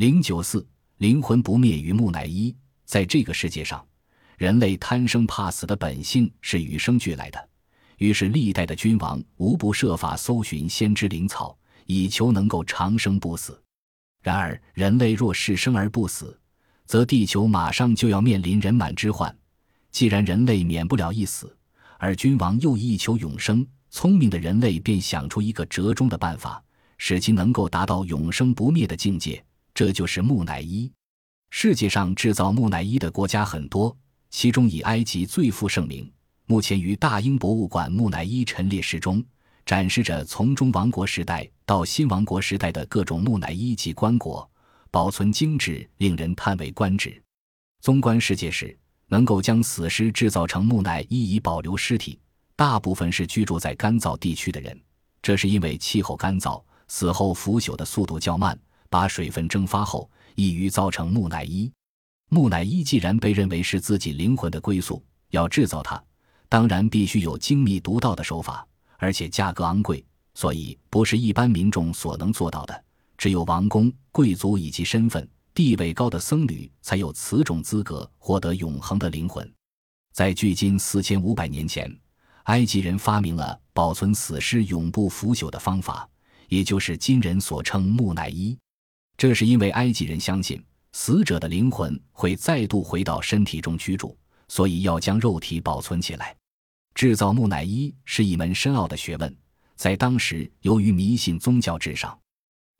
[0.00, 2.56] 零九四灵魂不灭与木乃伊，
[2.86, 3.86] 在这个世界上，
[4.38, 7.48] 人类贪生怕死的本性是与生俱来的。
[7.98, 13.62] 于是，历代的君王无不设法搜寻先知灵草，以求能够长生不死。
[14.22, 16.34] 然而，人类若是生而不死，
[16.86, 19.36] 则地球马上就要面临人满之患。
[19.90, 21.54] 既然人类免不了一死，
[21.98, 26.64] 而君王又一求永生，聪明的人类便想出一个折中的办法，
[26.96, 29.44] 使其能够达到永生不灭的境界。
[29.80, 30.92] 这就是木乃伊。
[31.48, 33.96] 世界上制造木乃伊的国家很多，
[34.28, 36.12] 其中以埃及最负盛名。
[36.44, 39.24] 目前于大英博物馆木乃伊陈列室中，
[39.64, 44.46] 展示着从中王国时代到新王国时代的各种木乃伊及棺椁，
[44.90, 47.18] 保存精致，令人叹为观止。
[47.80, 48.78] 纵观世界史。
[49.08, 52.20] 能够将死尸制造成木乃伊以保留尸体，
[52.54, 54.78] 大部分是居住在干燥地区的人。
[55.22, 58.56] 这是因为气候干燥，死后腐朽的速度较慢，
[58.90, 61.72] 把水分蒸发后易于造成木乃伊。
[62.28, 66.02] 木乃伊既然被认为是自己灵魂的归宿，要制造它，
[66.48, 68.66] 当然必须有精密独到的手法，
[68.98, 72.84] 而且价格昂贵，所以不是一般民众所能做到的。
[73.16, 75.26] 只有王公、贵族以及身份。
[75.52, 79.52] 地位高的僧侣才有此种资格获得永恒的灵魂。
[80.12, 81.92] 在距今四千五百年前，
[82.44, 86.08] 埃及人发明了保存死尸永不腐朽的方法，
[86.48, 88.56] 也就是今人所称木乃伊。
[89.20, 90.58] 这是因为埃及人相信
[90.92, 94.16] 死者的灵魂会再度回到身体中居住，
[94.48, 96.34] 所以要将肉体保存起来。
[96.94, 99.36] 制造木乃伊是一门深奥的学问，
[99.76, 102.18] 在当时由于迷信宗教至上。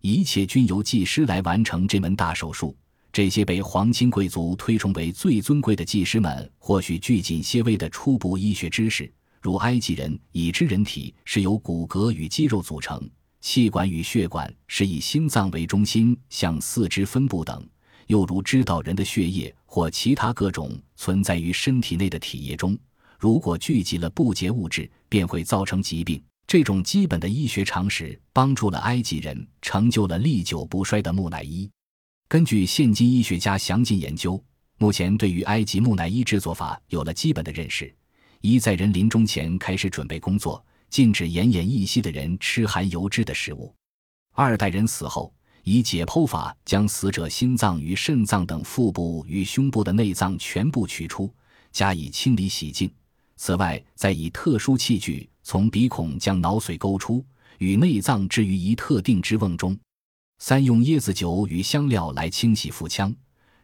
[0.00, 2.74] 一切均由技师来完成这门大手术。
[3.12, 12.98] 这些被皇亲贵族推崇为最尊贵的技师们，或许具仅些微的初步医学知识，如埃及人已知人体是由骨骼与肌肉组成，
[13.40, 17.58] 气管与血管是以心脏为中心向四肢分布等；
[18.06, 22.78] 又如知道人的血液或其他各种存在于身体内的体液中，
[23.18, 26.22] 如果聚集了不洁物质，便会造成疾病。
[26.46, 31.70] 这种基本的医学常识帮助了埃及人成就了历久不衰的木乃伊。
[32.28, 34.42] 根据现今医学家详尽研究，
[34.76, 37.94] 目前对于埃及木乃伊制作法有了基本的认识：
[38.40, 43.72] 一，在人临终前开始准备工作，禁止奄奄一息的人吃含油脂的食物；
[44.34, 51.32] 二，代人死后，以解剖法将死者心脏与肾脏等腹部与胸部的内脏全部取出，
[51.70, 52.92] 加以清理洗净。
[53.36, 57.24] 此外，再以特殊器具从鼻孔将脑髓勾出，
[57.58, 59.78] 与内脏置于一特定之瓮中。
[60.38, 63.14] 三用椰子酒与香料来清洗腹腔，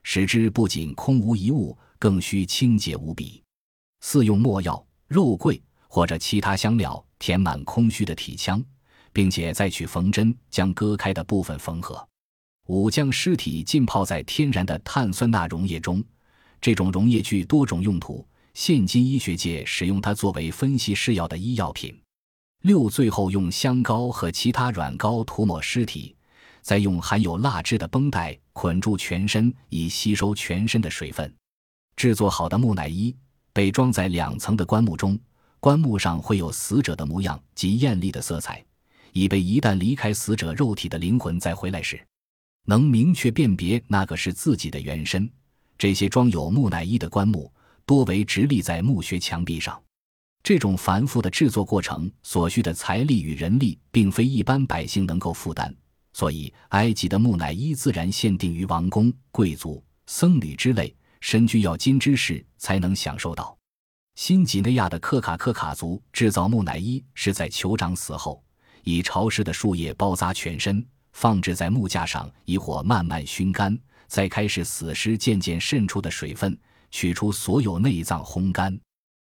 [0.04, 3.42] 使之不仅空无一物，更需清洁无比。
[4.00, 8.62] 四用墨药、肉桂或者其他香料填满空虚的体腔，
[9.12, 12.06] 并且再取缝针将割开的部分缝合。
[12.68, 16.02] 五将尸体浸泡在天然的碳酸钠溶液中，
[16.60, 18.26] 这种溶液具多种用途。
[18.54, 21.94] 现今医学界使用它作为分析试药的医药品。
[22.62, 26.16] 六，最后用香膏和其他软膏涂抹尸体，
[26.62, 31.32] 再用含有蜡质的绷带捆住全身，以吸收全身的水分。
[31.96, 33.14] 制作好的木乃伊
[33.52, 35.18] 被装在两层的棺木中，
[35.66, 38.64] 棺木上会有死者的模样及艳丽的色彩，
[39.12, 42.00] 以备一旦离开死者肉体的灵魂再回来时，
[42.66, 45.28] 能明确辨别那个是自己的原身。
[45.76, 47.52] 这些装有木乃伊的棺木。
[47.84, 49.76] 多为直立在墓穴墙壁上，
[50.40, 55.74] 这种繁复的制作过程所需的财力与人力，并非一般百姓能够负担，
[56.12, 63.55] 所以埃及的木乃伊自然限定于王公、贵族、僧侣之类身居要金之士才能享受到。
[64.16, 68.42] 新几内亚的克卡克卡族制造木乃伊是在酋长死后，
[68.82, 73.78] 以潮湿的树叶包扎全身，放置在木架上，以火慢慢熏干，
[74.08, 76.58] 再开始死尸渐渐渗出的水分。
[76.90, 78.76] 取出所有内脏，烘干，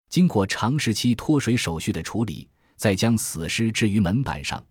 [0.09, 4.65] 经过长时期脱水手续的处理，再将死尸置于门板上，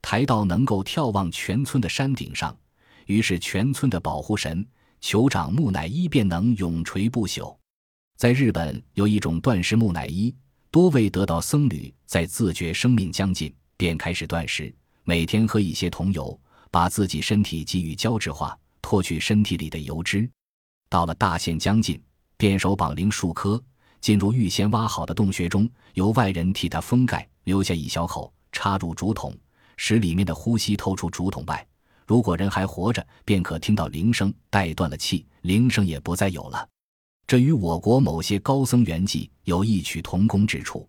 [0.00, 2.56] 抬到能够眺望全村的山顶上，
[3.06, 4.64] 于是全村的保护神
[5.02, 7.56] 酋长木乃伊便能永垂不朽。
[8.16, 10.34] 在日本有一种断食木乃伊，
[10.70, 14.74] 多位得道僧侣在自觉生命将近，便开始断食，
[15.04, 16.38] 每天喝一些桐油，
[16.70, 20.28] 把自己身体给予胶质化，脱去身体里的油脂。
[20.88, 22.00] 到了大限将近。
[22.38, 23.58] 便手绑铃数颗，
[23.98, 29.34] 进入预先挖好的洞穴中，由外人替他封盖，留下一小口，插入竹筒，
[29.78, 31.66] 使里面的呼吸透出竹筒外。
[32.06, 36.68] 如果人还活着，便可听到铃声；待断了气，铃声也不再有了。
[37.26, 40.88] 这与我国某些高僧圆寂有异曲同工之处。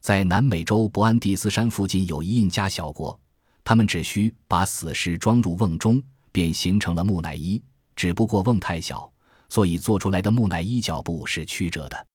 [0.00, 3.18] 在南美洲伯安第斯山附近有一印加小国，
[3.64, 6.00] 他们只需把死尸装入瓮中，
[6.30, 7.60] 便形成了木乃伊。
[7.96, 9.10] 只不过瓮太小，
[9.48, 12.06] 所以做出来的木乃伊脚部是曲折的。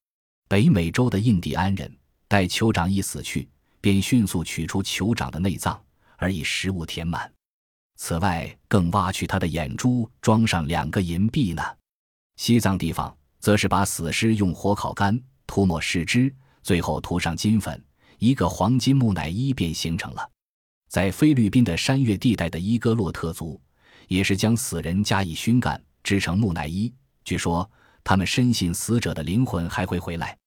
[0.47, 1.93] 北美洲的印第安人
[2.27, 3.49] 待酋长一死去，
[3.81, 5.79] 便迅速取出酋长的内脏，
[6.15, 7.29] 而以食物填满。
[7.97, 11.61] 此外，更挖去他的眼珠，装上两个银币呢。
[12.37, 13.15] 西藏地方
[13.47, 17.81] 则是把死尸用火烤干，涂抹尸脂，最后涂上金粉，
[18.19, 20.29] 一个黄金木乃伊便形成了。
[20.89, 23.57] 在菲律宾的山岳地带的伊戈洛特族。
[24.09, 26.93] 也是将死人加以熏干，制成木乃伊。
[27.23, 27.71] 据说
[28.03, 30.37] 他们深信死者的灵魂还会回来。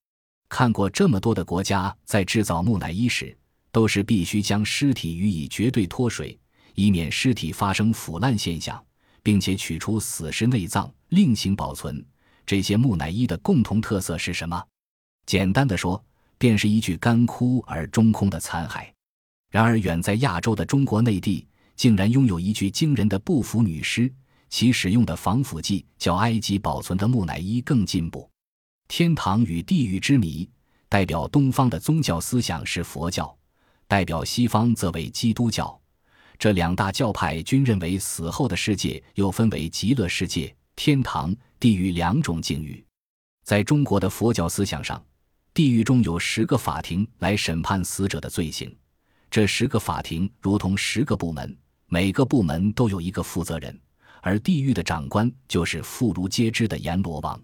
[0.50, 3.34] 看过这么多的国家在制造木乃伊时，
[3.72, 6.38] 都是必须将尸体予以绝对脱水，
[6.74, 8.78] 以免尸体发生腐烂现象，
[9.22, 12.04] 并且取出死尸内脏另行保存。
[12.50, 14.60] 这些木乃伊的共同特色是什么？
[15.24, 16.04] 简单的说，
[16.36, 18.88] 便是一具干枯而中空的残骸。
[19.52, 21.46] 然而，远在亚洲的中国内地。
[21.76, 24.12] 竟然拥有一具惊人的不腐女尸，
[24.48, 28.28] 其使用的防腐剂较埃及保存的木乃伊更进步。
[28.88, 30.50] 天堂与地狱之谜，
[30.88, 33.32] 代表东方的宗教思想是佛教，
[33.86, 35.80] 代表西方则为基督教。
[36.36, 42.82] 这两大教派均认为死后的世界又分为极乐世界、天堂、地狱两种境遇。
[43.44, 45.04] 在中国的佛教思想上，
[45.52, 48.74] 地狱中有十个法庭来审判死者的罪行，
[49.30, 51.54] 这十个法庭如同十个部门。
[51.86, 53.78] 每个部门都有一个负责人，
[54.22, 57.38] 而地狱的长官就是妇孺皆知的阎罗王。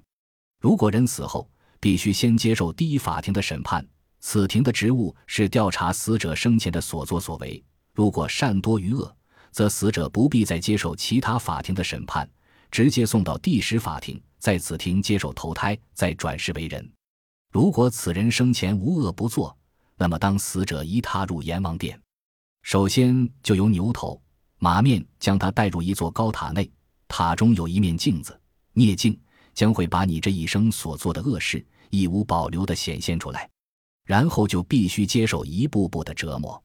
[0.61, 3.87] 如果人死后，必须先接受第一法庭的审判，
[4.21, 7.63] 此庭的职务是调查死者生前的所作所为。
[7.93, 9.15] 如果善多于恶，
[9.51, 12.31] 则死者不必再接受其他法庭的审判，
[12.77, 16.87] 直接送到第十法庭，在此庭接受投胎，再转世为人。
[17.51, 19.57] 如果此人生前无恶不作，
[19.97, 21.99] 那么当死者一踏入阎王殿，
[22.61, 24.21] 首先就由牛头。
[24.59, 26.71] 马面将他带入一座高塔内，
[27.09, 28.39] 塔中有一面镜子，
[28.75, 29.19] 孽镜
[29.55, 33.49] 将会把你这一生所做的恶事一无保留地显现出来，
[34.05, 36.63] 然后就必须接受一步步的折磨。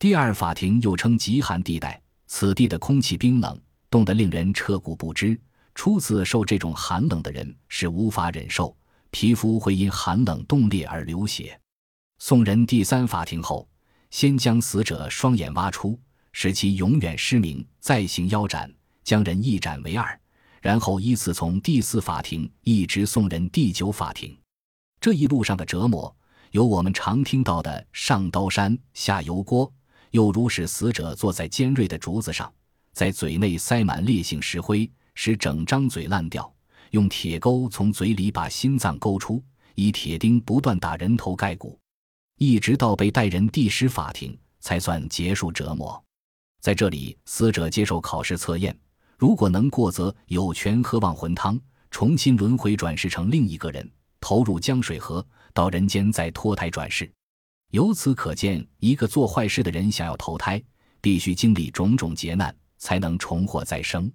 [0.00, 3.56] 第二法庭又称极寒地带，此地的空气冰冷，
[3.94, 5.40] 冻得令人彻骨不支。
[5.72, 8.76] 初次受这种寒冷的人是无法忍受，
[9.12, 11.56] 皮肤会因寒冷冻裂而流血。
[12.18, 13.68] 送人第三法庭后，
[14.10, 15.96] 先将死者双眼挖出。
[16.32, 18.68] 使其永远失明，再行腰斩，
[19.04, 20.20] 将人一斩为二，
[20.60, 24.36] 然后依次从第四法庭一直送人第九法庭。
[25.00, 26.12] 这一路上的折磨，
[26.50, 29.72] 有我们常听到的上刀山下油锅，
[30.10, 32.52] 又如使死者坐在尖锐的竹子上，
[32.94, 36.44] 在嘴内塞满烈性石灰，使整张嘴烂掉；
[36.92, 39.42] 用铁钩从嘴里把心脏勾出，
[39.74, 41.76] 以铁钉不断打人头盖骨，
[42.38, 46.02] 一直到被带人地师法庭才算结束折磨。
[46.60, 48.74] 在这里，死者接受考试测验，
[49.18, 51.60] 如果能过，则有权喝忘魂汤，
[51.90, 57.10] 重新轮回转世成另一个人，投入江水河，到人间再脱胎转世。
[57.72, 60.62] 由此可见，一个做坏事的人想要投胎，
[61.00, 64.10] 必须经历种种劫难，才能重获再生。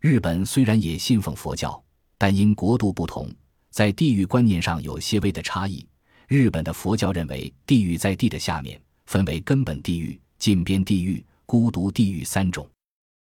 [0.00, 1.82] 日本虽然也信奉佛教，
[2.18, 3.28] 但因国度不同，
[3.70, 5.86] 在地狱观念上有些微的差异。
[6.28, 11.24] 日本的佛教认为，地狱在地的下面，分为根本地狱、近边地狱。
[11.44, 12.66] 孤独地狱三种，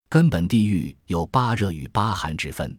[0.08, 2.78] 根本地狱有八热与八寒之分。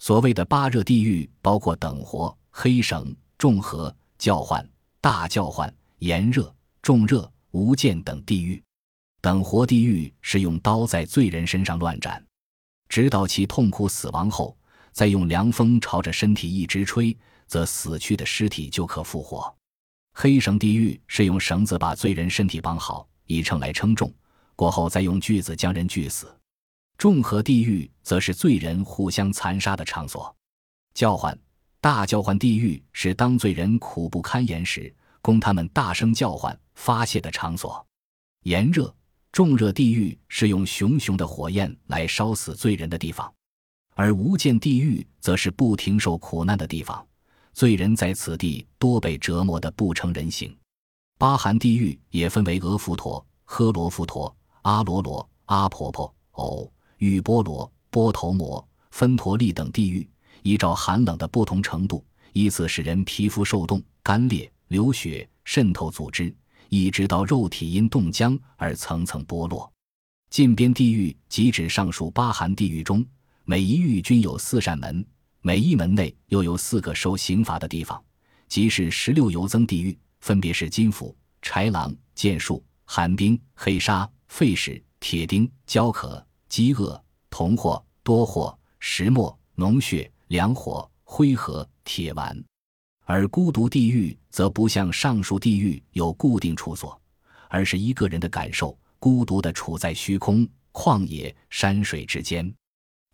[0.00, 4.68] 所谓的八热地狱，包括等活、黑绳、众和、叫唤、
[5.00, 8.60] 大叫唤、炎热、重热、无间等地狱。
[9.20, 12.24] 等活地狱是用刀在罪人身上乱斩，
[12.88, 14.56] 直到其痛苦死亡后，
[14.92, 19.54] 再用凉风朝着身体一直吹，则死去的尸体就可复活。
[20.14, 24.12] 黑绳地狱是用绳子把罪人身体绑好，以称来称重。
[24.56, 26.34] 过后再用锯子将人锯死，
[26.98, 30.34] 众和地狱则是罪人互相残杀的场所。
[30.92, 31.38] 叫唤
[31.80, 37.86] 大叫唤地狱是当罪人苦不堪言时，供他们大声叫唤发泄的场所。
[38.42, 38.94] 炎热
[39.32, 43.32] 重热地狱是用熊熊的火焰来烧死罪人的地方，
[43.94, 47.06] 而无间地狱则是不停受苦难的地方，
[47.52, 50.54] 罪人在此地多被折磨得不成人形。
[51.16, 54.34] 八寒地狱也分为俄浮陀、诃罗浮陀。
[54.62, 60.06] 阿罗罗、阿婆婆、藕、玉波罗、波头摩、芬陀利等地狱，
[60.42, 66.34] 依照寒冷的不同程度，依次使人皮肤受冻、干裂、流血、渗透组织，
[66.70, 69.70] 一直到肉体因冻僵而层层剥落。
[70.30, 73.04] 近边地狱即指上述八寒地狱中，
[73.44, 75.04] 每一狱均有四扇门，
[75.42, 78.02] 每一门内又有四个受刑罚的地方，
[78.48, 84.10] 即是十六游增地狱，分别是金斧、豺狼、剑术、寒冰、黑沙。
[84.30, 92.40] 废石、铁钉、焦渴、饥饿、铜货、多货、石墨、脓血、凉火、灰河、铁丸。
[93.12, 96.96] 而孤独地狱则不像上述地狱有固定处所，
[97.48, 102.54] 而是一个人的感受，孤独地处在虚空、旷野、山水之间。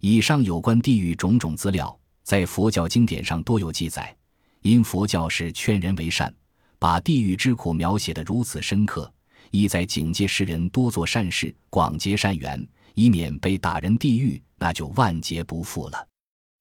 [0.02, 4.14] 以上有关地狱种种资料，在佛教经典上多有记载。
[4.60, 6.30] 因佛教是劝人为善，
[6.78, 9.10] 把地狱之苦描写得如此深刻，
[9.50, 12.62] 意在警戒世人多做善事，广结善缘，
[12.92, 16.06] 以免被打人地狱，那就万劫不复了。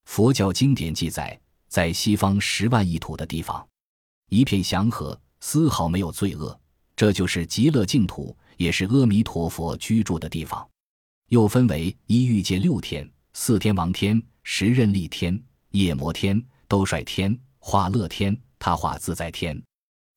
[0.06, 1.38] 佛教经典记载，
[1.76, 3.68] 在西方十万亿土的地方，
[4.30, 6.58] 一片祥和，丝毫没有罪恶，
[6.96, 10.66] 这就是极乐净土，也是阿弥陀佛居住的地方。
[11.28, 15.38] 又分为一欲界六天、四天王天、十任力天、
[15.72, 17.38] 夜摩天、兜率天。
[17.58, 19.62] 化乐天、他化自在天，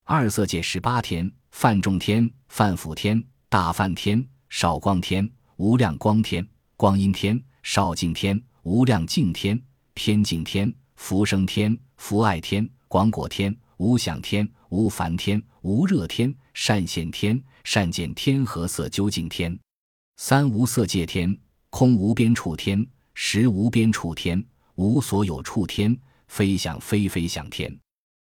[0.06, 6.48] 二色界十八天：梵众天、梵辅天、大梵天、少光天、无量光天、
[6.78, 9.62] 光阴天、少净天、无量净天、
[9.94, 19.58] 偏净天、福生天、福爱天、广果天、无想天、无烦天、无热天、善现天、善见天和色究竟天，
[20.18, 21.36] 三无色界天、
[21.70, 25.98] 空无边处天、实无边处天、无所有处天。
[26.28, 27.76] 非想非非想天，